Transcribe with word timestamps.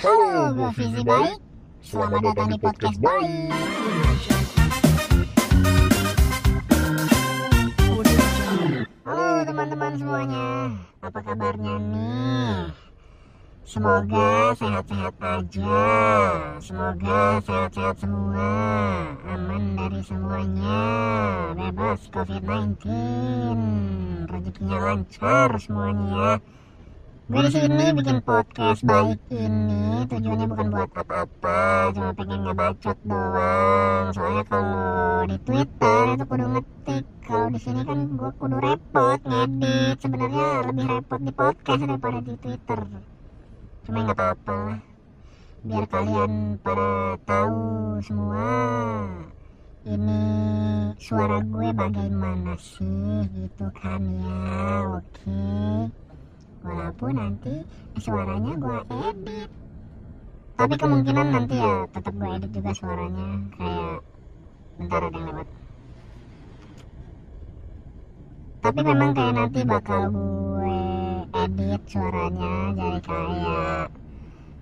Halo, 0.00 0.56
gue 0.56 0.70
Fizi 0.80 1.04
Baik. 1.04 1.36
Selamat 1.84 2.24
datang 2.24 2.48
di 2.48 2.56
podcast 2.56 2.96
Baik. 3.04 3.52
Halo 9.04 9.44
teman-teman 9.44 9.92
semuanya, 10.00 10.72
apa 11.04 11.20
kabarnya 11.20 11.76
nih? 11.92 12.72
Semoga 13.68 14.56
sehat-sehat 14.56 15.20
aja, 15.20 15.84
semoga 16.64 17.44
sehat-sehat 17.44 18.00
semua, 18.00 18.50
aman 19.28 19.76
dari 19.76 20.00
semuanya, 20.00 20.80
bebas 21.52 22.08
COVID-19, 22.08 22.88
rezekinya 24.32 24.78
lancar 24.80 25.60
semuanya 25.60 26.08
ya. 26.08 26.32
Gue 27.30 27.46
di 27.46 27.52
sini 27.54 27.94
bikin 27.94 28.26
podcast 28.26 28.82
baik 28.82 29.22
ini 29.30 30.02
tujuannya 30.10 30.50
bukan 30.50 30.66
buat 30.74 30.90
apa-apa, 30.98 31.94
cuma 31.94 32.10
pengen 32.10 32.42
ngebacot 32.42 32.98
doang. 33.06 34.10
Soalnya 34.10 34.42
kalau 34.50 35.22
di 35.30 35.38
Twitter 35.46 36.02
itu 36.18 36.24
kudu 36.26 36.46
ngetik, 36.58 37.06
kalau 37.22 37.46
di 37.54 37.58
sini 37.62 37.86
kan 37.86 38.18
gue 38.18 38.30
kudu 38.34 38.56
repot 38.58 39.20
ngedit. 39.22 39.96
Sebenarnya 40.02 40.46
lebih 40.74 40.84
repot 40.90 41.20
di 41.22 41.30
podcast 41.30 41.80
daripada 41.86 42.18
di 42.18 42.34
Twitter. 42.34 42.80
Cuma 43.86 43.98
nggak 44.10 44.18
apa-apa 44.18 44.54
lah. 44.66 44.80
Biar 45.62 45.84
kalian 45.86 46.58
pada 46.58 47.14
tahu 47.30 47.62
semua 48.02 48.50
ini 49.86 50.22
suara 50.98 51.38
gue 51.46 51.68
bagaimana 51.78 52.58
sih 52.58 53.22
gitu 53.38 53.70
kan 53.78 54.02
ya. 54.02 54.42
Oke 54.98 56.09
walaupun 56.60 57.12
nanti 57.16 57.54
suaranya 58.00 58.52
gue 58.56 58.78
edit. 59.10 59.50
tapi 60.60 60.74
kemungkinan 60.76 61.26
nanti 61.32 61.56
ya 61.56 61.88
tetap 61.88 62.14
gue 62.14 62.30
edit 62.36 62.50
juga 62.52 62.72
suaranya. 62.76 63.28
kayak 63.56 63.98
bentar 64.76 65.00
ada 65.04 65.16
yang 65.16 65.26
lewat. 65.32 65.48
Tapi 68.60 68.80
memang 68.84 69.10
kayak 69.16 69.34
nanti 69.40 69.60
bakal 69.64 70.00
gue 70.12 70.76
edit 71.30 71.80
suaranya 71.88 72.54
jadi 72.76 73.00
kayak 73.00 73.88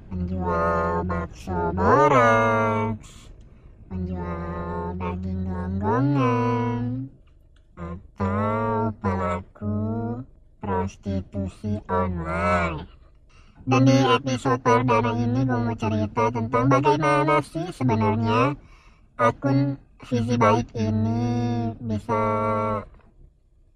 menjual 0.08 1.04
bakso 1.04 1.58
boraks 1.76 3.10
menjual 3.88 4.96
daging 5.00 5.42
gonggongan 5.48 6.84
atau 7.76 8.92
pelaku 9.00 9.87
prostitusi 10.88 11.76
online. 11.92 12.88
Dan 13.68 13.84
di 13.84 13.92
episode 13.92 14.64
perdana 14.64 15.12
ini 15.12 15.44
gue 15.44 15.60
mau 15.60 15.76
cerita 15.76 16.32
tentang 16.32 16.72
bagaimana 16.72 17.44
sih 17.44 17.68
sebenarnya 17.76 18.56
akun 19.20 19.76
visi 20.08 20.40
baik 20.40 20.72
ini 20.72 21.20
bisa 21.76 22.22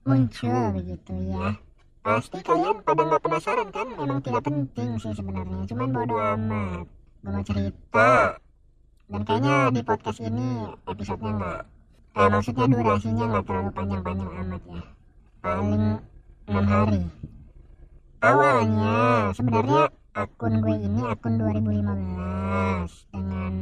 muncul 0.09 0.73
begitu 0.73 1.13
ya. 1.37 1.53
Pasti 2.01 2.41
kalian 2.41 2.81
pada 2.81 3.05
nggak 3.05 3.21
penasaran 3.21 3.69
kan? 3.69 3.93
Memang 3.93 4.25
tidak 4.25 4.49
penting 4.49 4.97
sih 4.97 5.13
sebenarnya, 5.13 5.69
cuman 5.69 5.93
bodo 5.93 6.17
amat. 6.17 6.89
Gue 7.21 7.29
mau 7.29 7.45
cerita. 7.45 8.41
Dan 9.13 9.21
kayaknya 9.29 9.69
di 9.69 9.85
podcast 9.85 10.25
ini 10.25 10.73
episodenya 10.89 11.31
nggak, 11.37 11.61
eh 12.17 12.29
maksudnya 12.33 12.65
durasinya 12.73 13.25
nggak 13.37 13.45
terlalu 13.45 13.71
panjang-panjang 13.77 14.33
amat 14.41 14.63
ya. 14.73 14.85
Paling 15.45 15.85
6 16.47 16.67
hari 16.67 17.03
awalnya 18.23 19.35
sebenarnya 19.35 19.91
akun 20.15 20.63
gue 20.63 20.77
ini 20.79 21.03
akun 21.11 21.43
2015 21.43 23.11
dengan 23.11 23.55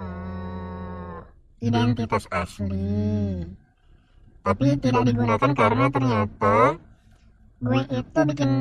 uh, 0.00 1.18
identitas 1.62 2.26
asli. 2.34 3.46
Tapi 4.42 4.66
tidak 4.80 5.04
digunakan 5.06 5.50
karena 5.54 5.86
ternyata 5.94 6.80
gue 7.58 7.80
itu 7.90 8.18
bikin 8.34 8.52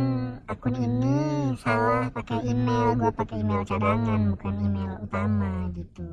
akun 0.46 0.76
ini 0.78 1.18
salah 1.62 2.10
pakai 2.14 2.44
email 2.46 2.98
gue 2.98 3.12
pakai 3.14 3.42
email 3.42 3.66
cadangan 3.66 4.22
bukan 4.38 4.54
email 4.62 4.92
utama 5.02 5.72
gitu. 5.74 6.10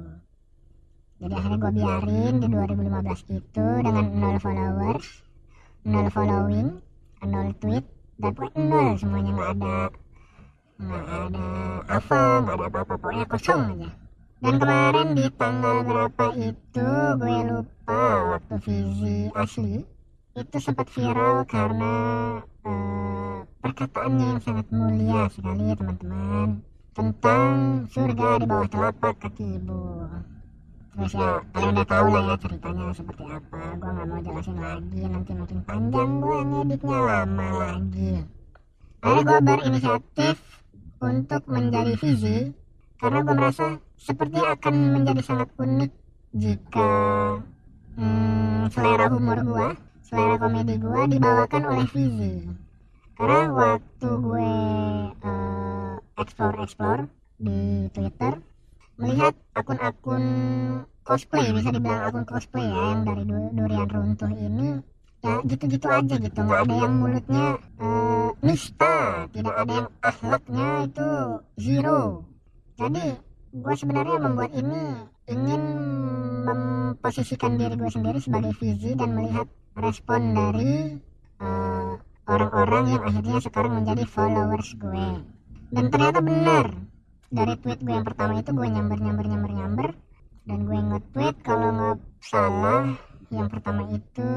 Jadi 1.20 1.32
akhirnya 1.32 1.58
gue 1.60 1.72
biarin 1.76 2.34
di 2.40 2.46
2015 2.48 3.36
itu 3.36 3.66
dengan 3.84 4.06
0 4.16 4.44
followers 4.44 5.06
0 5.84 6.08
following 6.08 6.83
nol 7.26 7.50
tweet 7.58 7.84
dapat 8.20 8.50
nol 8.56 8.94
semuanya 9.00 9.30
nggak 9.34 9.50
ada. 9.58 9.78
Nggak 10.74 11.06
ada 11.06 11.48
apa 11.86 12.20
nggak 12.42 12.56
ada 12.56 12.66
apa-apa 12.68 12.94
pokoknya 12.98 13.24
kosong 13.30 13.62
aja. 13.74 13.90
dan 14.44 14.60
kemarin 14.60 15.08
di 15.16 15.26
tanggal 15.40 15.76
berapa 15.88 16.26
itu 16.36 16.88
gue 17.16 17.38
lupa 17.48 18.02
waktu 18.36 18.54
visi 18.60 19.18
asli. 19.32 19.80
Itu 20.34 20.56
sempat 20.58 20.90
viral 20.90 21.46
karena 21.46 21.94
uh, 22.66 23.38
perkataannya 23.62 24.26
yang 24.36 24.40
sangat 24.42 24.66
mulia 24.74 25.30
sekali 25.30 25.70
ya 25.70 25.74
teman-teman 25.78 26.48
tentang 26.94 27.50
surga 27.90 28.28
di 28.38 28.46
bawah 28.46 28.68
telapak 28.70 29.14
kaki 29.18 29.58
ibu 29.58 29.80
terus 30.94 31.12
ya 31.18 31.42
kalian 31.50 31.74
udah 31.74 31.88
tahu 31.90 32.06
lah 32.14 32.22
ya 32.22 32.34
ceritanya 32.38 32.84
seperti 32.94 33.22
apa. 33.26 33.60
Gue 33.74 33.90
nggak 33.90 34.06
mau 34.06 34.20
jelasin 34.22 34.58
lagi 34.62 35.02
nanti 35.10 35.32
makin 35.34 35.60
panjang 35.66 36.10
gue 36.22 36.38
ngeditnya 36.46 36.98
lama 37.02 37.48
lagi. 37.58 38.12
Akhirnya 39.02 39.22
gue 39.26 39.38
berinisiatif 39.42 40.36
untuk 41.02 41.42
menjadi 41.50 41.92
visi 41.98 42.38
karena 43.02 43.18
gue 43.26 43.34
merasa 43.34 43.66
seperti 43.98 44.38
akan 44.38 44.74
menjadi 44.94 45.20
sangat 45.20 45.48
unik 45.58 45.92
jika 46.34 46.90
hmm, 47.98 48.70
selera 48.70 49.06
humor 49.10 49.38
gue 49.42 49.68
selera 50.06 50.36
komedi 50.38 50.74
gue 50.78 51.00
dibawakan 51.10 51.62
oleh 51.74 51.86
visi. 51.90 52.34
Karena 53.18 53.50
waktu 53.50 54.08
gue 54.10 54.50
uh, 55.26 55.94
explore 56.22 56.58
explore 56.62 57.02
di 57.38 57.90
twitter 57.90 58.38
melihat 58.98 59.34
akun-akun 59.58 60.24
cosplay 61.04 61.50
bisa 61.52 61.68
dibilang 61.74 62.02
akun 62.08 62.24
cosplay 62.24 62.64
ya 62.64 62.82
yang 62.94 63.02
dari 63.04 63.24
durian 63.28 63.88
runtuh 63.90 64.32
ini 64.32 64.68
ya 65.24 65.40
gitu-gitu 65.48 65.86
aja 65.88 66.14
gitu 66.20 66.38
nggak 66.38 66.60
ada 66.68 66.74
yang 66.84 66.94
mulutnya 67.00 67.46
uh, 67.80 68.28
nista 68.44 69.24
tidak 69.32 69.54
ada 69.56 69.72
yang 69.72 69.88
akhlaknya 70.04 70.68
itu 70.84 71.08
zero. 71.56 72.00
Jadi 72.76 73.04
gue 73.54 73.74
sebenarnya 73.78 74.18
membuat 74.20 74.52
ini 74.52 74.82
ingin 75.30 75.62
memposisikan 76.44 77.56
diri 77.56 77.74
gue 77.78 77.88
sendiri 77.88 78.18
sebagai 78.20 78.52
visi 78.60 78.92
dan 78.92 79.16
melihat 79.16 79.48
respon 79.80 80.36
dari 80.36 81.00
orang-orang 82.28 82.84
uh, 82.84 82.90
yang 82.92 83.02
akhirnya 83.08 83.38
sekarang 83.40 83.72
menjadi 83.80 84.04
followers 84.04 84.76
gue 84.76 85.06
dan 85.72 85.84
ternyata 85.88 86.20
benar 86.20 86.66
dari 87.30 87.54
tweet 87.60 87.80
gue 87.80 87.94
yang 87.94 88.06
pertama 88.06 88.40
itu 88.40 88.50
gue 88.52 88.68
nyamber 88.68 88.98
nyamber 89.00 89.26
nyamber 89.28 89.52
nyamber. 89.52 89.88
dan 90.44 90.60
gue 90.68 90.76
nge-tweet 90.76 91.36
kalau 91.40 91.72
nggak 91.72 91.98
salah 92.20 92.92
yang 93.32 93.48
pertama 93.48 93.88
itu 93.88 94.28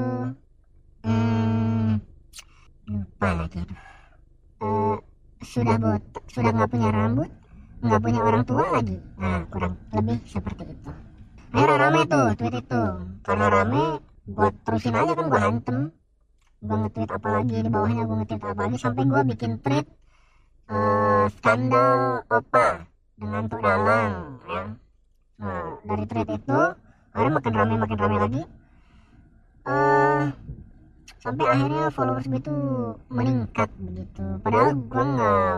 hmm, 1.03 1.99
lupa 2.87 3.29
lagi. 3.43 3.59
Uh, 4.63 4.95
sudah 5.43 5.75
botak 5.75 6.23
sudah 6.31 6.51
nggak 6.55 6.71
punya 6.71 6.89
rambut 6.95 7.27
nggak 7.83 8.01
punya 8.01 8.21
orang 8.23 8.43
tua 8.47 8.65
lagi. 8.73 8.97
Nah 9.19 9.45
kurang 9.51 9.77
lebih 9.93 10.17
seperti 10.25 10.63
itu. 10.65 10.91
Akhirnya 11.53 11.75
rame 11.75 12.01
tuh 12.09 12.25
tweet 12.39 12.55
itu. 12.55 12.83
Karena 13.21 13.45
rame 13.51 13.83
gue 14.27 14.49
terusin 14.65 14.95
aja 14.97 15.11
kan 15.11 15.25
gue 15.27 15.41
hantem. 15.41 15.77
Gue 16.57 16.77
nge-tweet 16.87 17.09
apa 17.13 17.27
lagi 17.37 17.55
di 17.61 17.69
bawahnya 17.69 18.03
gue 18.07 18.17
nge-tweet 18.23 18.43
apa 18.47 18.61
lagi 18.65 18.77
sampai 18.81 19.03
gue 19.05 19.21
bikin 19.35 19.51
tweet 19.61 19.85
uh, 20.71 21.25
skandal 21.39 22.23
opa 22.31 22.87
dengan 23.17 23.43
Dalang 23.49 24.13
ya. 24.47 24.63
Nah 25.41 25.63
dari 25.83 26.05
thread 26.05 26.29
itu 26.31 26.59
akhirnya 27.11 27.33
makin 27.39 27.53
rame 27.55 27.75
makin 27.79 27.97
rame 27.97 28.17
lagi. 28.21 28.41
Uh, 29.67 30.31
sampai 31.19 31.45
akhirnya 31.51 31.91
followers 31.91 32.27
gue 32.27 32.39
tuh 32.39 32.95
meningkat 33.11 33.67
begitu. 33.79 34.25
Padahal 34.43 34.71
gue 34.75 35.03
nggak 35.03 35.57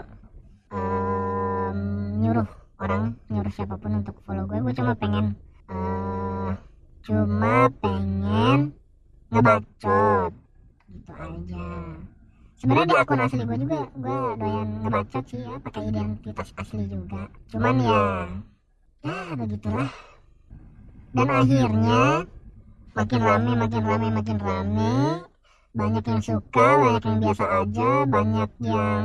um, 0.73 1.77
nyuruh 2.21 2.49
orang 2.79 3.13
nyuruh 3.27 3.53
siapa 3.53 3.75
pun 3.75 3.99
untuk 3.99 4.15
follow 4.23 4.47
gue 4.47 4.57
gue 4.63 4.73
cuma 4.77 4.93
pengen 4.95 5.35
uh, 5.67 6.55
cuma 7.03 7.67
pengen 7.83 8.71
ngebacot 9.29 10.33
gitu 10.89 11.11
aja 11.13 11.67
sebenarnya 12.59 12.87
di 12.91 12.97
akun 12.99 13.23
asli 13.23 13.41
gue 13.47 13.57
juga. 13.63 13.79
gue 13.95 14.19
doyan 14.37 14.67
ngebacot 14.83 15.23
sih 15.31 15.39
ya 15.39 15.55
pakai 15.63 15.81
identitas 15.89 16.49
asli 16.59 16.83
juga. 16.85 17.21
cuman 17.49 17.75
ya 17.79 18.05
ya 19.07 19.17
begitulah 19.33 19.89
dan 21.15 21.27
akhirnya 21.31 22.03
makin 22.93 23.19
rame 23.23 23.51
makin 23.55 23.83
rame 23.87 24.07
makin 24.11 24.37
rame 24.37 24.93
banyak 25.71 26.03
yang 26.03 26.21
suka 26.21 26.67
banyak 26.75 27.03
yang 27.07 27.19
biasa 27.23 27.45
aja 27.63 27.91
banyak 28.03 28.51
yang 28.59 29.03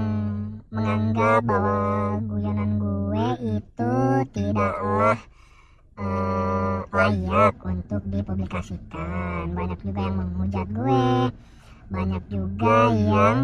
menganggap 0.75 1.41
bahwa 1.47 1.79
guyonan 2.27 2.71
gue 2.83 3.05
tidaklah 4.35 5.19
uh, 5.99 6.79
layak 6.91 7.55
untuk 7.63 8.03
dipublikasikan. 8.11 9.51
Banyak 9.55 9.79
juga 9.83 10.01
yang 10.11 10.17
menghujat 10.19 10.69
gue 10.71 11.05
banyak 11.93 12.23
juga 12.33 12.93
yang 12.93 13.39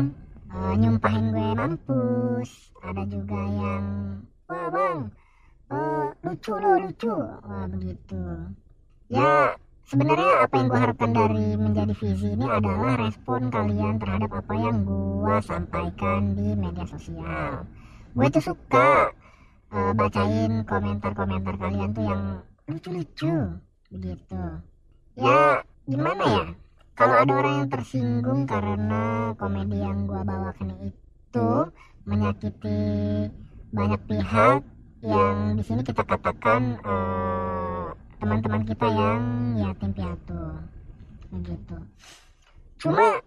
uh, 0.52 0.74
nyumpahin 0.76 1.26
gue 1.32 1.50
mampus. 1.56 2.50
ada 2.80 3.04
juga 3.04 3.40
yang 3.44 3.84
wah 4.48 4.68
bang 4.72 4.98
uh, 5.68 6.06
lucu 6.24 6.52
lo 6.56 6.70
lucu. 6.80 7.12
wah 7.44 7.64
begitu. 7.68 8.20
Ya 9.12 9.54
sebenarnya 9.84 10.32
apa 10.48 10.54
yang 10.56 10.66
gue 10.72 10.80
harapkan 10.80 11.10
dari 11.12 11.48
menjadi 11.60 11.92
visi 11.92 12.28
ini 12.32 12.46
adalah 12.48 12.96
respon 13.04 13.52
kalian 13.52 14.00
terhadap 14.00 14.30
apa 14.32 14.54
yang 14.56 14.76
gue 14.86 15.34
sampaikan 15.44 16.20
di 16.32 16.48
media 16.56 16.84
sosial. 16.88 17.68
gue 18.10 18.26
tuh 18.32 18.42
suka 18.42 19.14
uh, 19.70 19.92
bacain 19.94 20.66
komentar-komentar 20.66 21.54
kalian 21.60 21.90
tuh 21.94 22.04
yang 22.08 22.22
lucu-lucu 22.66 23.34
begitu. 23.92 24.42
Ya 25.20 25.62
gimana 25.84 26.24
ya 26.24 26.44
kalau 26.94 27.14
ada 27.18 27.32
orang 27.32 27.54
yang 27.64 27.70
tersinggung 27.70 28.44
karena 28.44 29.32
komedi 29.36 29.78
yang 29.80 30.08
gue 30.08 30.20
bawakan 30.20 30.70
itu 30.90 31.48
menyakiti 32.04 32.80
banyak 33.70 34.00
pihak 34.10 34.60
yang 35.00 35.56
di 35.56 35.62
sini 35.64 35.80
kita 35.80 36.04
katakan 36.04 36.76
uh, 36.84 37.94
teman-teman 38.20 38.62
kita 38.68 38.86
yang 38.88 39.22
yatim 39.56 39.90
piatu. 39.96 40.42
Begitu 41.30 41.76
cuma 42.80 43.20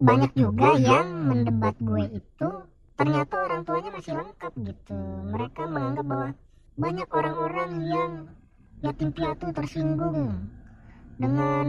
banyak 0.00 0.32
juga 0.38 0.78
yang 0.78 1.28
mendebat 1.28 1.74
gue 1.82 2.22
itu 2.22 2.48
ternyata 2.94 3.34
orang 3.50 3.62
tuanya 3.66 3.90
masih 3.90 4.14
lengkap 4.16 4.52
gitu. 4.64 5.00
Mereka 5.34 5.62
menganggap 5.66 6.06
bahwa 6.06 6.28
banyak 6.78 7.08
orang-orang 7.10 7.70
yang 7.84 8.12
yatim 8.80 9.10
piatu 9.12 9.50
tersinggung 9.52 10.46
dengan 11.20 11.66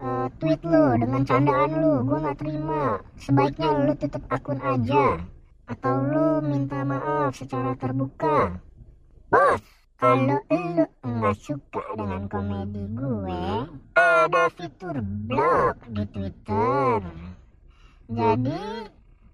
uh, 0.00 0.26
tweet 0.42 0.60
lu 0.64 0.84
dengan 0.98 1.22
candaan 1.26 1.70
lu 1.74 1.92
gue 2.06 2.18
nggak 2.22 2.38
terima 2.38 2.82
sebaiknya 3.18 3.68
lu 3.86 3.92
tutup 3.98 4.24
akun 4.30 4.58
aja 4.62 5.18
atau 5.68 5.94
lu 6.02 6.26
minta 6.42 6.80
maaf 6.82 7.36
secara 7.36 7.76
terbuka 7.76 8.58
bos 9.28 9.62
kalau 9.98 10.38
lu 10.46 10.86
nggak 11.02 11.36
suka 11.42 11.82
dengan 11.98 12.30
komedi 12.30 12.86
gue, 12.94 13.66
ada 13.98 14.46
fitur 14.54 15.02
blog 15.02 15.74
di 15.90 16.06
Twitter. 16.14 17.02
Jadi, 18.06 18.62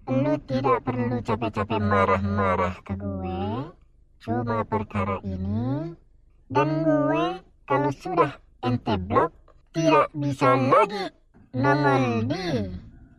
lu 0.09 0.33
tidak 0.49 0.81
perlu 0.81 1.21
capek-capek 1.21 1.81
marah-marah 1.85 2.81
ke 2.81 2.97
gue. 2.97 3.69
Cuma 4.25 4.65
perkara 4.65 5.21
ini. 5.21 5.93
Dan 6.49 6.81
gue, 6.81 7.45
kalau 7.69 7.91
sudah 7.93 8.33
ente 8.65 8.97
blog, 9.05 9.29
tidak 9.75 10.07
bisa 10.15 10.55
lagi. 10.55 11.03
nongol 11.51 12.31
di 12.31 12.47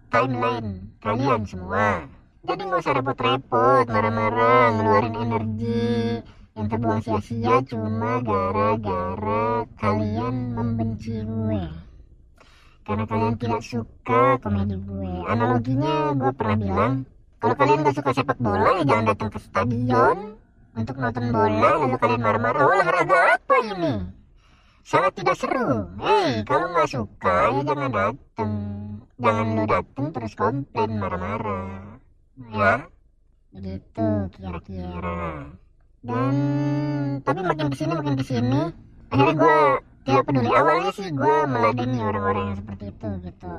timeline 0.09 0.89
kalian 1.05 1.45
semua. 1.45 2.09
Jadi 2.47 2.63
nggak 2.69 2.81
usah 2.85 2.95
repot-repot, 2.97 3.85
marah-marah, 3.89 4.65
ngeluarin 4.77 5.15
energi, 5.19 6.21
yang 6.57 6.67
terbuang 6.69 7.01
sia-sia 7.01 7.61
cuma 7.65 8.21
gara-gara 8.25 9.65
kalian 9.81 10.35
membenci 10.53 11.21
gue. 11.25 11.65
Karena 12.87 13.05
kalian 13.09 13.35
tidak 13.41 13.63
suka 13.65 14.39
komedi 14.41 14.77
gue. 14.79 15.13
Analoginya 15.27 16.13
gue 16.13 16.33
pernah 16.37 16.57
bilang 16.61 16.93
kalau 17.41 17.55
kalian 17.57 17.85
gak 17.85 17.97
suka 18.01 18.11
sepak 18.17 18.39
bola 18.41 18.81
ya 18.81 18.85
jangan 18.85 19.05
datang 19.13 19.29
ke 19.29 19.39
stadion 19.45 20.17
untuk 20.77 20.97
nonton 20.97 21.25
bola 21.33 21.69
lalu 21.85 21.97
kalian 22.01 22.21
marah-marah 22.25 22.63
olahraga 22.65 23.19
apa 23.37 23.55
ini 23.65 24.16
sangat 24.87 25.19
tidak 25.19 25.35
seru 25.35 25.91
hei 25.99 26.47
kalau 26.47 26.71
nggak 26.71 26.87
suka 26.87 27.51
ya 27.51 27.61
jangan 27.67 27.91
datang 27.91 28.53
jangan 29.17 29.47
lo 29.57 29.65
datang 29.65 30.07
terus 30.13 30.33
komplain 30.37 30.91
marah-marah. 31.01 31.99
Ya? 32.53 32.75
Begitu 33.53 34.07
kira-kira. 34.37 35.49
Dan 36.05 36.35
tapi 37.25 37.41
makin 37.43 37.67
ke 37.73 37.77
sini 37.81 37.93
makin 37.97 38.15
ke 38.21 38.25
sini 38.25 38.63
akhirnya 39.09 39.35
gue 39.35 39.57
tidak 40.05 40.23
peduli. 40.29 40.49
Awalnya 40.53 40.91
sih 40.93 41.09
gue 41.11 41.37
meladeni 41.49 41.99
orang-orang 41.99 42.45
yang 42.53 42.59
seperti 42.61 42.85
itu 42.93 43.09
gitu. 43.25 43.53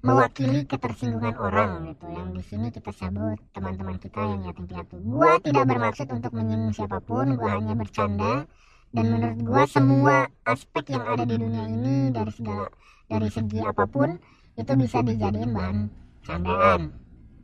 Mewakili 0.00 0.60
ketersinggungan 0.64 1.36
orang 1.40 1.70
gitu. 1.92 2.06
Yang 2.12 2.28
di 2.36 2.42
sini 2.44 2.66
kita 2.72 2.90
sebut 2.92 3.40
teman-teman 3.56 3.96
kita 3.96 4.20
yang 4.20 4.40
yatim 4.44 4.64
piatu. 4.68 4.96
Gue 5.00 5.32
tidak 5.44 5.64
bermaksud 5.64 6.08
untuk 6.12 6.32
menyinggung 6.36 6.76
siapa 6.76 7.00
pun 7.00 7.40
gue 7.40 7.50
hanya 7.50 7.72
bercanda 7.72 8.44
dan 8.90 9.04
menurut 9.06 9.38
gue 9.38 9.62
semua 9.70 10.26
aspek 10.42 10.90
yang 10.90 11.06
ada 11.06 11.22
di 11.22 11.38
dunia 11.38 11.64
ini 11.70 12.10
dari 12.10 12.30
segala 12.34 12.66
dari 13.06 13.28
segi 13.30 13.62
apa 13.62 13.86
pun 13.86 14.18
itu 14.58 14.72
bisa 14.74 14.98
dijadiin 15.02 15.50
bahan 15.54 15.78
candaan. 16.26 16.90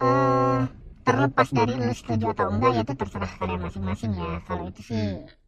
Uh, 0.02 0.66
terlepas 1.06 1.48
dari 1.54 1.72
lu 1.78 1.94
setuju 1.94 2.34
atau 2.34 2.50
enggak 2.50 2.70
ya 2.76 2.82
itu 2.82 2.94
terserah 2.98 3.32
kalian 3.38 3.62
masing-masing 3.62 4.12
ya. 4.19 4.43
Kalau 4.44 4.66
itu 4.66 4.81
sih 4.82 5.04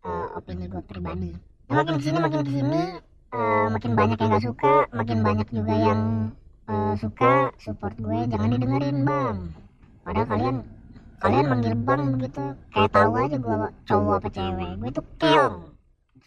uh, 0.06 0.38
opini 0.38 0.70
gue 0.70 0.82
pribadi. 0.86 1.34
Nah, 1.68 1.82
makin 1.82 1.98
ke 1.98 2.02
sini 2.06 2.18
makin 2.22 2.40
ke 2.46 2.50
sini 2.54 2.82
uh, 3.34 3.66
makin 3.74 3.92
banyak 3.98 4.16
yang 4.22 4.30
gak 4.32 4.44
suka 4.46 4.74
makin 4.94 5.18
banyak 5.20 5.48
juga 5.50 5.74
yang 5.74 6.00
uh, 6.70 6.94
suka 6.94 7.52
support 7.58 7.98
gue 7.98 8.18
jangan 8.30 8.48
didengerin 8.54 9.02
bang. 9.02 9.36
Padahal 10.06 10.26
kalian 10.30 10.56
kalian 11.18 11.46
manggil 11.50 11.74
bang 11.74 12.02
begitu 12.14 12.44
kayak 12.70 12.90
tahu 12.94 13.12
aja 13.18 13.36
gue 13.36 13.56
cowok 13.90 14.14
apa 14.22 14.28
cewek 14.30 14.70
gue 14.78 14.90
tuh 14.94 15.06
keong 15.18 15.77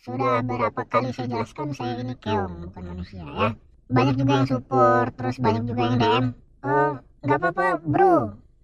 sudah 0.04 0.44
berapa 0.44 0.82
kali 0.88 1.12
saya 1.12 1.28
jelaskan 1.28 1.76
saya 1.76 2.00
ini 2.00 2.16
keong 2.18 2.68
bukan 2.68 2.84
manusia 2.96 3.24
ya 3.24 3.52
banyak 3.92 4.16
juga 4.24 4.34
yang 4.40 4.48
support 4.48 5.12
terus 5.20 5.36
banyak 5.38 5.64
juga 5.68 5.82
yang 5.84 5.98
DM. 6.00 6.26
Oh 6.64 6.92
nggak 7.22 7.38
apa-apa 7.44 7.68
bro. 7.84 8.16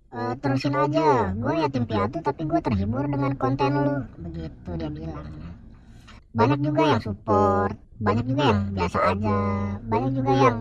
Uh, 0.08 0.34
terusin 0.40 0.72
aja. 0.72 1.36
gue 1.36 1.54
yatim 1.60 1.84
piatu 1.84 2.24
tapi 2.24 2.48
gue 2.48 2.60
terhibur 2.64 3.04
dengan 3.12 3.36
konten 3.36 3.72
lu. 3.76 3.96
Begitu 4.24 4.70
dia 4.80 4.88
bilang. 4.90 5.28
Banyak 6.32 6.60
juga 6.64 6.82
yang 6.96 7.02
support. 7.04 7.76
banyak 7.98 8.26
juga 8.30 8.44
yang 8.54 8.62
biasa 8.78 8.98
aja. 9.04 9.38
banyak 9.84 10.12
juga 10.16 10.32
yang 10.32 10.58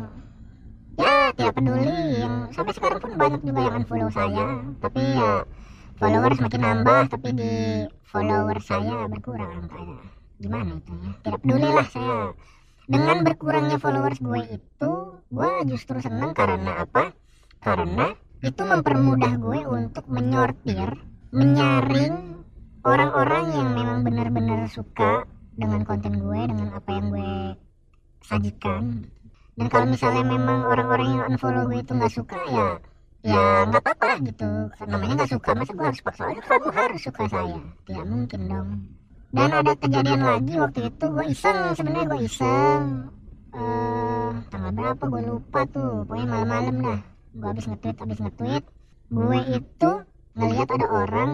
ya 0.99 1.15
tidak 1.31 1.53
peduli. 1.55 1.99
Yang 2.27 2.35
sampai 2.59 2.73
sekarang 2.75 2.99
pun 2.99 3.13
banyak 3.15 3.41
juga 3.47 3.61
yang 3.63 3.75
unfollow 3.79 4.11
saya 4.11 4.47
tapi 4.83 5.03
ya 5.15 5.33
followers 5.97 6.39
makin 6.43 6.61
nambah 6.61 7.03
tapi 7.15 7.29
di 7.39 7.53
follower 8.11 8.59
saya 8.59 9.07
berkurang. 9.07 9.71
Kayak 9.71 10.16
gimana 10.37 10.79
itu 10.79 10.93
ya 10.93 11.13
tidak 11.25 11.39
peduli 11.43 11.69
lah 11.73 11.87
saya 11.89 12.21
dengan 12.87 13.17
berkurangnya 13.27 13.77
followers 13.83 14.21
gue 14.23 14.41
itu 14.61 14.93
gue 15.33 15.51
justru 15.69 15.97
senang 15.99 16.37
karena 16.37 16.87
apa 16.87 17.17
karena 17.65 18.15
itu 18.45 18.63
mempermudah 18.63 19.33
gue 19.41 19.61
untuk 19.65 20.05
menyortir, 20.13 21.01
menyaring 21.33 22.45
orang-orang 22.85 23.45
yang 23.51 23.69
memang 23.73 23.99
benar-benar 24.05 24.69
suka 24.69 25.25
dengan 25.57 25.83
konten 25.89 26.21
gue, 26.21 26.41
dengan 26.45 26.77
apa 26.77 26.91
yang 26.93 27.07
gue 27.11 27.33
sajikan. 28.23 29.09
Dan 29.57 29.67
kalau 29.73 29.87
misalnya 29.89 30.25
memang 30.29 30.69
orang-orang 30.69 31.09
yang 31.17 31.23
unfollow 31.33 31.65
gue 31.65 31.81
itu 31.81 31.91
nggak 31.97 32.13
suka 32.13 32.39
ya, 32.53 32.69
ya 33.25 33.45
nggak 33.73 33.83
apa-apa 33.83 34.21
gitu. 34.29 34.49
Namanya 34.85 35.25
nggak 35.25 35.33
suka, 35.33 35.51
masa 35.57 35.73
gue 35.73 35.87
harus 35.89 36.03
paksa 36.05 36.23
aja 36.29 36.43
kamu 36.45 36.69
harus 36.77 37.01
suka 37.03 37.23
saya? 37.33 37.59
Tidak 37.89 38.05
mungkin 38.07 38.41
dong. 38.53 38.69
Dan 39.35 39.51
ada 39.51 39.73
kejadian 39.75 40.23
lagi 40.23 40.55
waktu 40.55 40.81
itu? 40.87 41.05
Gue 41.11 41.27
iseng, 41.31 41.59
sebenarnya 41.75 42.05
gue 42.15 42.21
iseng. 42.27 42.83
Uh, 43.57 44.31
tanggal 44.53 44.73
berapa 44.77 45.03
gue 45.03 45.23
lupa 45.27 45.61
tuh, 45.73 46.05
pokoknya 46.07 46.27
malam-malam 46.29 46.75
dah. 46.85 47.01
Gue 47.37 47.49
habis 47.51 47.67
nge-tweet 47.67 47.97
habis 47.99 48.19
nge-tweet. 48.23 48.65
Gue 49.11 49.39
itu 49.51 49.91
ngelihat 50.37 50.69
ada 50.73 50.87
orang 50.89 51.33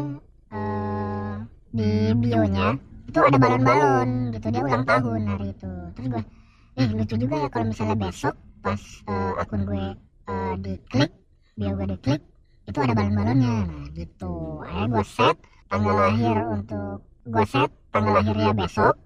uh, 0.55 1.35
di 1.75 2.15
bionya. 2.17 2.79
Itu 3.13 3.19
ada 3.21 3.37
balon-balon 3.37 4.33
gitu 4.33 4.47
dia 4.49 4.63
ulang 4.65 4.85
tahun 4.89 5.21
hari 5.29 5.47
itu. 5.53 5.73
Terus 5.99 6.07
gue 6.09 6.23
eh 6.73 6.89
lucu 6.89 7.15
juga 7.21 7.35
ya 7.37 7.49
kalau 7.53 7.67
misalnya 7.69 7.97
besok 8.01 8.35
pas 8.65 8.81
uh, 9.05 9.37
akun 9.37 9.69
gue 9.69 9.85
uh, 10.33 10.55
diklik 10.57 11.13
bio 11.53 11.77
gue 11.77 11.87
diklik 11.93 12.23
itu 12.65 12.79
ada 12.81 12.95
balon-balonnya. 12.97 13.57
Nah 13.69 13.87
gitu. 13.93 14.33
Akhirnya 14.65 14.89
gue 14.97 15.05
set 15.05 15.37
tanggal 15.69 15.95
lahir 15.99 16.37
untuk 16.49 16.99
gue 17.29 17.45
set 17.45 17.71
tanggal 17.93 18.19
lahirnya 18.19 18.57
besok 18.57 18.97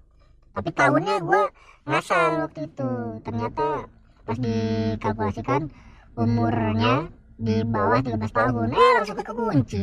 tapi 0.57 0.73
tahunnya 0.73 1.21
gue 1.21 1.41
ngasal 1.85 2.49
waktu 2.49 2.65
itu. 2.65 2.89
Ternyata 3.21 3.85
pas 4.25 4.37
dikalkulasikan 4.41 5.69
umurnya 6.17 7.13
di 7.37 7.61
bawah 7.61 8.01
13 8.01 8.17
tahun. 8.25 8.67
Eh 8.73 8.91
langsung 8.97 9.17
kekunci 9.21 9.81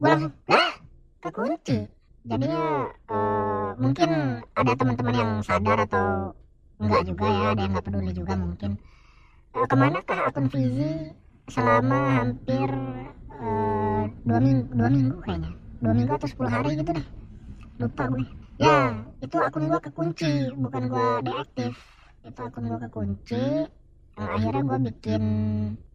gue 0.00 0.08
langsung 0.08 0.32
eh 0.50 0.72
kekunci 1.22 1.78
jadinya 2.24 2.88
uh, 3.12 3.76
mungkin 3.76 4.40
ada 4.56 4.72
teman-teman 4.72 5.14
yang 5.14 5.30
sadar 5.44 5.84
atau 5.84 6.32
enggak 6.80 7.04
juga 7.04 7.26
ya 7.28 7.46
ada 7.52 7.60
yang 7.62 7.72
nggak 7.78 7.86
peduli 7.86 8.10
juga 8.10 8.34
mungkin. 8.34 8.70
Uh, 9.54 9.66
ke 9.70 9.74
manakah 9.78 10.18
akun 10.26 10.50
Fizi 10.50 11.14
selama 11.46 12.18
hampir 12.18 12.66
uh, 13.38 14.10
dua 14.26 14.38
minggu 14.42 14.74
dua 14.74 14.88
minggu 14.90 15.16
kayaknya? 15.22 15.50
Dua 15.78 15.92
minggu 15.94 16.12
atau 16.18 16.26
sepuluh 16.26 16.50
hari 16.50 16.74
gitu 16.74 16.90
deh 16.98 17.19
lupa 17.80 18.04
gue 18.12 18.28
ya 18.60 18.92
itu 19.24 19.36
akun 19.40 19.72
gua 19.72 19.80
kekunci 19.80 20.52
bukan 20.52 20.82
gua 20.92 21.24
deaktif. 21.24 21.72
Itu 22.20 22.40
akun 22.44 22.68
gua 22.68 22.78
kekunci 22.84 23.44
nah, 24.20 24.28
akhirnya 24.36 24.62
gua 24.68 24.78
bikin 24.84 25.22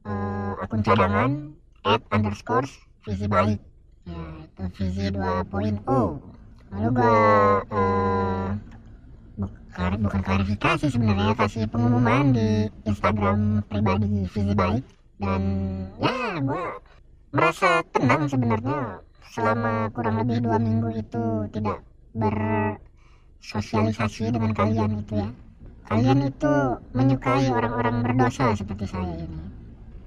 uh, 0.02 0.58
akun 0.66 0.82
cadangan 0.82 1.54
at 1.86 2.02
underscore 2.10 2.66
visi 3.06 3.30
baik 3.30 3.62
ya 4.10 4.22
itu 4.42 4.64
visi 4.82 5.06
2.0 5.14 5.86
lalu 6.74 6.90
gua 6.90 7.18
uh, 7.70 8.50
bukan, 9.38 9.92
bukan 10.02 10.22
klarifikasi 10.26 10.86
sebenarnya 10.90 11.38
kasih 11.38 11.70
pengumuman 11.70 12.34
di 12.34 12.66
Instagram 12.90 13.62
pribadi 13.70 14.26
visi 14.26 14.54
baik 14.58 14.82
dan 15.22 15.42
ya 16.02 16.42
gua 16.42 16.82
merasa 17.30 17.86
tenang 17.94 18.26
sebenarnya 18.26 19.06
selama 19.34 19.90
kurang 19.94 20.18
lebih 20.22 20.42
dua 20.46 20.58
minggu 20.62 20.90
itu 21.00 21.48
tidak 21.54 21.80
bersosialisasi 22.16 24.32
dengan 24.34 24.54
kalian 24.54 25.00
itu 25.02 25.16
ya. 25.22 25.30
kalian 25.86 26.20
itu 26.30 26.78
menyukai 26.94 27.50
orang-orang 27.50 28.04
berdosa 28.06 28.56
seperti 28.58 28.86
saya 28.90 29.14
ini. 29.22 29.40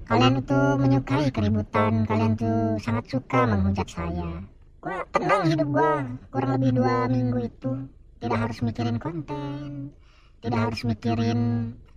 kalian 0.07 0.37
itu 0.43 0.59
menyukai 0.79 1.31
keributan. 1.31 2.05
kalian 2.07 2.35
tuh 2.39 2.79
sangat 2.79 3.05
suka 3.09 3.45
menghujat 3.47 3.89
saya. 3.89 4.43
Gua 4.79 5.03
tenang 5.11 5.43
hidup 5.47 5.67
gua 5.71 6.03
kurang 6.31 6.51
lebih 6.59 6.71
dua 6.79 7.07
minggu 7.11 7.39
itu 7.47 7.71
tidak 8.19 8.39
harus 8.47 8.61
mikirin 8.63 8.99
konten 8.99 9.91
tidak 10.39 10.71
harus 10.71 10.81
mikirin 10.87 11.39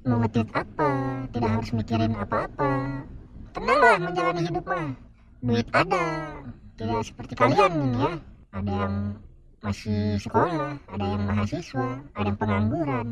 mau 0.02 0.18
ngetit 0.18 0.50
apa 0.50 0.90
tidak 1.30 1.50
harus 1.58 1.70
mikirin 1.70 2.12
apa-apa. 2.18 2.70
Tenanglah 3.54 3.96
menjalani 4.02 4.42
hidup 4.50 4.66
mah. 4.66 4.90
Duit 5.42 5.66
ada 5.70 6.06
tidak 6.82 7.02
seperti 7.06 7.32
kalian 7.38 7.72
ini 7.78 7.98
ya 8.02 8.12
ada 8.52 8.72
yang 8.84 8.94
masih 9.62 10.18
sekolah, 10.18 10.74
ada 10.90 11.04
yang 11.06 11.22
mahasiswa, 11.24 12.02
ada 12.18 12.26
yang 12.26 12.38
pengangguran. 12.38 13.08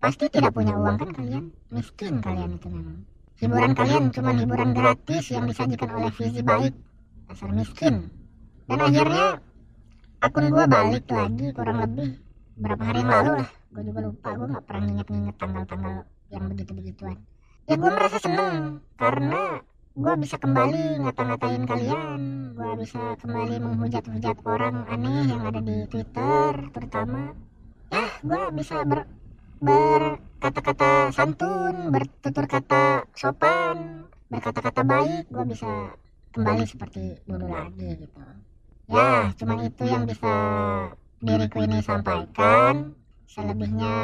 Pasti 0.00 0.30
tidak 0.32 0.54
punya 0.56 0.72
uang 0.72 0.96
kan 0.96 1.10
kalian? 1.12 1.44
Miskin 1.74 2.22
kalian 2.24 2.56
itu 2.56 2.68
memang. 2.70 3.04
Hiburan 3.36 3.72
kalian 3.74 4.04
cuma 4.14 4.30
hiburan 4.32 4.70
gratis 4.72 5.34
yang 5.34 5.44
disajikan 5.50 5.90
oleh 5.92 6.12
visi 6.14 6.40
baik. 6.40 6.72
Dasar 7.28 7.50
miskin. 7.52 8.08
Dan 8.70 8.80
akhirnya 8.80 9.42
akun 10.22 10.46
gue 10.48 10.64
balik 10.64 11.04
lagi 11.10 11.46
kurang 11.52 11.78
lebih 11.84 12.10
berapa 12.56 12.82
hari 12.86 13.00
yang 13.02 13.10
lalu 13.10 13.30
lah. 13.42 13.48
Gue 13.70 13.82
juga 13.86 14.00
lupa, 14.06 14.28
gue 14.32 14.46
gak 14.56 14.64
pernah 14.64 14.82
nginget-nginget 14.86 15.36
tanggal-tanggal 15.36 15.94
yang 16.30 16.44
begitu-begituan. 16.54 17.18
Ya 17.68 17.74
gue 17.76 17.90
merasa 17.90 18.18
seneng 18.22 18.80
karena 18.96 19.42
gue 19.90 20.14
bisa 20.22 20.38
kembali 20.38 21.02
ngata-ngatain 21.02 21.66
kalian. 21.66 22.20
gue 22.54 22.72
bisa 22.86 23.18
kembali 23.18 23.56
menghujat-hujat 23.58 24.36
orang 24.46 24.86
aneh 24.86 25.26
yang 25.26 25.42
ada 25.42 25.58
di 25.58 25.82
Twitter 25.90 26.52
terutama. 26.70 27.34
Ya 27.90 28.06
gue 28.22 28.42
bisa 28.54 28.86
ber 28.86 29.10
berkata-kata 29.60 31.10
santun 31.10 31.90
bertutur 31.92 32.46
kata 32.48 33.04
sopan 33.12 34.08
berkata-kata 34.30 34.80
baik 34.86 35.24
gue 35.28 35.44
bisa 35.50 35.92
kembali 36.32 36.64
seperti 36.70 37.18
dulu 37.26 37.50
lagi 37.50 38.06
gitu. 38.06 38.18
Ya 38.86 39.34
cuma 39.34 39.58
itu 39.66 39.84
yang 39.90 40.06
bisa 40.06 40.34
diriku 41.18 41.66
ini 41.66 41.82
sampaikan. 41.82 42.94
Selebihnya 43.26 43.94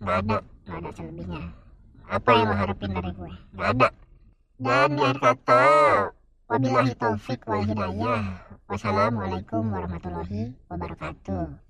nggak 0.00 0.16
ada 0.24 0.38
nggak 0.64 0.78
ada 0.80 0.90
selebihnya. 0.96 1.42
Apa 2.08 2.28
yang 2.32 2.48
lo 2.48 2.54
harapin 2.56 2.90
dari 2.96 3.10
gue? 3.12 3.32
Nggak 3.52 3.68
ada 3.76 3.88
dan 4.56 4.96
di 4.96 5.02
akhir 5.04 5.20
kata, 5.20 5.64
wabillahi 6.48 6.92
taufik 6.96 7.44
wal 7.44 7.60
hidayah. 7.60 8.40
Wassalamualaikum 8.66 9.62
warahmatullahi 9.68 10.56
wabarakatuh. 10.72 11.65